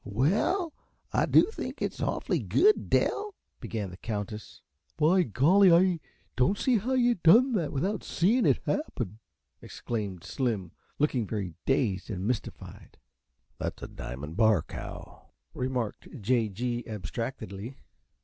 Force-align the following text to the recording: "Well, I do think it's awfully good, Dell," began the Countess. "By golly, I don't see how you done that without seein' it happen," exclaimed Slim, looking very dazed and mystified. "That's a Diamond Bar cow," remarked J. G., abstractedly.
"Well, 0.03 0.73
I 1.13 1.27
do 1.27 1.43
think 1.51 1.79
it's 1.79 2.01
awfully 2.01 2.39
good, 2.39 2.89
Dell," 2.89 3.35
began 3.59 3.91
the 3.91 3.97
Countess. 3.97 4.63
"By 4.97 5.21
golly, 5.21 5.71
I 5.71 5.99
don't 6.35 6.57
see 6.57 6.77
how 6.79 6.93
you 6.93 7.13
done 7.13 7.51
that 7.53 7.71
without 7.71 8.03
seein' 8.03 8.47
it 8.47 8.61
happen," 8.65 9.19
exclaimed 9.61 10.23
Slim, 10.23 10.71
looking 10.97 11.27
very 11.27 11.53
dazed 11.67 12.09
and 12.09 12.25
mystified. 12.25 12.97
"That's 13.59 13.83
a 13.83 13.87
Diamond 13.87 14.37
Bar 14.37 14.63
cow," 14.63 15.27
remarked 15.53 16.07
J. 16.19 16.49
G., 16.49 16.83
abstractedly. 16.87 17.77